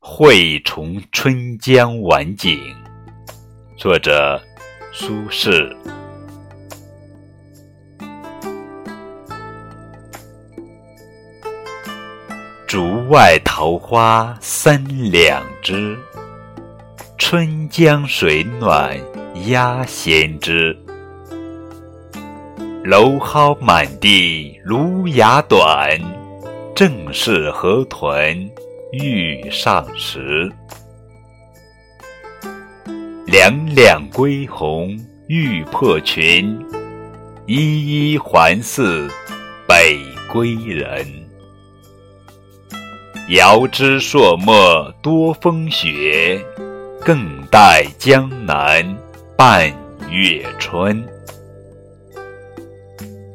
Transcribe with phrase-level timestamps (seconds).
[0.00, 2.56] 惠崇春江晚景，
[3.76, 4.40] 作者
[4.92, 5.76] 苏轼。
[12.64, 15.98] 竹外桃花三两枝，
[17.18, 18.96] 春江水暖
[19.48, 20.78] 鸭先知。
[22.84, 26.00] 蒌蒿满地芦芽短，
[26.74, 28.48] 正是河豚
[28.92, 30.50] 欲上时。
[33.26, 36.58] 两两归鸿欲破群，
[37.46, 39.06] 一一还似
[39.66, 39.98] 北
[40.32, 41.06] 归人。
[43.28, 46.42] 遥知朔漠多风雪，
[46.98, 48.82] 更待江南
[49.36, 49.70] 半
[50.08, 51.06] 月春。